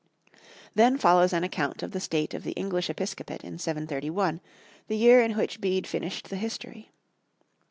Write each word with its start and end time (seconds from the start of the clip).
Then 0.73 0.97
follows 0.97 1.31
an 1.31 1.43
account 1.43 1.83
of 1.83 1.91
the 1.91 1.99
state 1.99 2.33
of 2.33 2.41
the 2.41 2.53
English 2.53 2.89
episcopate 2.89 3.43
in 3.43 3.59
731, 3.59 4.41
the 4.87 4.97
year 4.97 5.21
in 5.21 5.37
which 5.37 5.61
Bede 5.61 5.85
finished 5.85 6.31
the 6.31 6.37
History. 6.37 6.91